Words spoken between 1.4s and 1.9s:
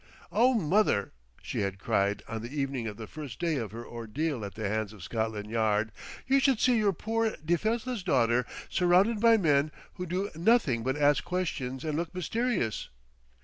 she had